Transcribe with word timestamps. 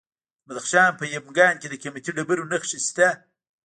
د 0.03 0.03
بدخشان 0.47 0.89
په 0.99 1.05
یمګان 1.15 1.53
کې 1.61 1.67
د 1.69 1.73
قیمتي 1.81 2.11
ډبرو 2.17 2.49
نښې 2.51 2.79
دي. 2.95 3.09